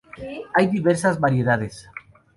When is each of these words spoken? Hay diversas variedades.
Hay 0.55 0.65
diversas 0.65 1.19
variedades. 1.19 1.87